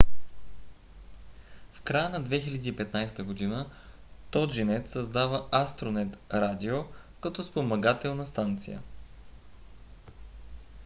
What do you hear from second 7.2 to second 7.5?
като